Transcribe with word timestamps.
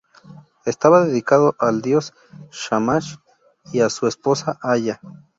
Estaba 0.65 1.05
dedicado 1.05 1.55
al 1.59 1.83
dios 1.83 2.11
Shamash 2.49 3.17
y 3.71 3.81
a 3.81 3.89
su 3.91 4.07
esposa 4.07 4.57
Aya. 4.63 4.99